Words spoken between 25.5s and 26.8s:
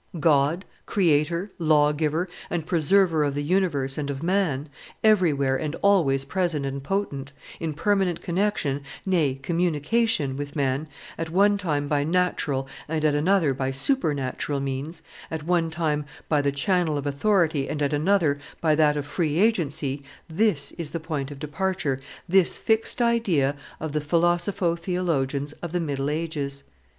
of the middle ages.